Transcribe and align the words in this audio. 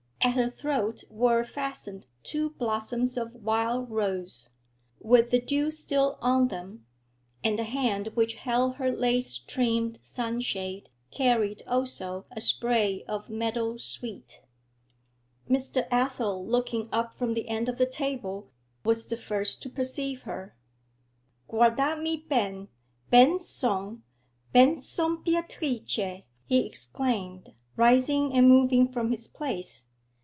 At 0.23 0.35
her 0.35 0.49
throat 0.49 1.03
were 1.09 1.43
fastened 1.43 2.05
two 2.21 2.51
blossoms 2.51 3.17
of 3.17 3.33
wild 3.43 3.89
rose, 3.89 4.49
with 4.99 5.31
the 5.31 5.41
dew 5.41 5.71
still 5.71 6.19
on 6.21 6.49
them, 6.49 6.85
and 7.43 7.57
the 7.57 7.63
hand 7.63 8.09
which 8.13 8.35
held 8.35 8.75
her 8.75 8.91
lace 8.95 9.33
trimmed 9.39 9.97
sunshade 10.03 10.91
carried 11.09 11.63
also 11.65 12.27
a 12.29 12.39
spray 12.39 13.03
of 13.07 13.31
meadow 13.31 13.77
sweet. 13.77 14.43
Mr. 15.49 15.87
Athel, 15.91 16.45
looking 16.45 16.87
up 16.91 17.15
from 17.15 17.33
the 17.33 17.49
end 17.49 17.67
of 17.67 17.79
the 17.79 17.87
table, 17.89 18.51
was 18.85 19.07
the 19.07 19.17
first 19.17 19.63
to 19.63 19.71
perceive 19.71 20.21
her. 20.21 20.55
'Guardami 21.49 22.17
ben: 22.29 22.67
ben 23.09 23.39
son, 23.39 24.03
ben 24.53 24.77
son 24.77 25.23
Beatrice!' 25.23 26.21
he 26.45 26.63
exclaimed, 26.63 27.55
rising 27.75 28.33
and 28.33 28.47
moving 28.47 28.87
from 28.87 29.09
his 29.09 29.27
place. 29.27 29.85